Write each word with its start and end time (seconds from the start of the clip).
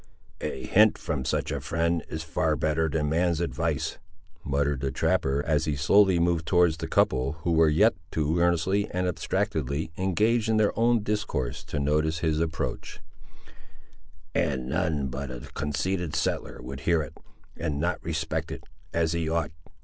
"A 0.41 0.63
hint 0.65 0.97
from 0.97 1.25
such 1.25 1.51
a 1.51 1.59
friend 1.61 2.03
is 2.09 2.23
far 2.23 2.55
better 2.55 2.89
than 2.89 3.07
man's 3.09 3.39
advice!" 3.39 3.99
muttered 4.43 4.79
the 4.79 4.89
trapper, 4.89 5.43
as 5.45 5.65
he 5.65 5.75
slowly 5.75 6.17
moved 6.17 6.47
towards 6.47 6.77
the 6.77 6.87
couple 6.87 7.33
who 7.43 7.51
were 7.51 7.69
yet, 7.69 7.93
too 8.09 8.39
earnestly 8.39 8.89
and 8.89 9.07
abstractedly, 9.07 9.91
engaged 9.99 10.49
in 10.49 10.57
their 10.57 10.73
own 10.75 11.03
discourse, 11.03 11.63
to 11.65 11.79
notice 11.79 12.17
his 12.17 12.39
approach; 12.39 12.99
"and 14.33 14.69
none 14.69 15.05
but 15.07 15.29
a 15.29 15.47
conceited 15.53 16.15
settler 16.15 16.59
would 16.63 16.79
hear 16.79 17.03
it 17.03 17.15
and 17.55 17.79
not 17.79 18.03
respect 18.03 18.49
it, 18.51 18.63
as 18.91 19.13
he 19.13 19.29
ought. 19.29 19.51